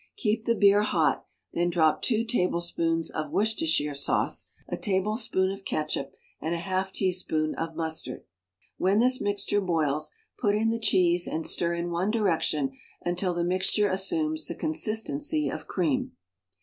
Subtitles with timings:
[0.15, 4.27] Keep the beer hot; then drop two tablespoons of Worcestershire WRITTEN FOR MEN BY MEN
[4.29, 8.23] sauce, a tablespoon of catsup and a half teaspoon of mus tard.
[8.77, 10.09] When this mixture boils,
[10.39, 12.71] put in the cheese and stir in one direction
[13.03, 16.13] until the mixture assumes the con sistency of cream.